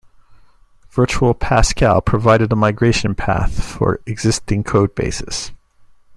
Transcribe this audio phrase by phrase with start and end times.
[0.89, 5.51] Virtual Pascal provided a migration path for existing codebases.